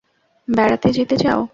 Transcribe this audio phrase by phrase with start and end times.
[0.47, 1.41] বেড়াতে যেতে চাও?